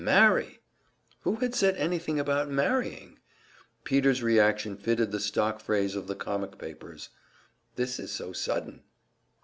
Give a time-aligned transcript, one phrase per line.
[0.03, 0.59] "Marry!"
[1.19, 3.19] Who had said anything about marrying?
[3.83, 7.09] Peter's reaction fitted the stock phrase of the comic papers:
[7.75, 8.81] "This is so sudden!"